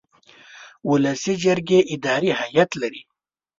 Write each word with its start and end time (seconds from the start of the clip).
ولسي 0.89 1.33
جرګې 1.43 1.79
اداري 1.93 2.31
هیئت 2.41 2.71
لري. 2.81 3.01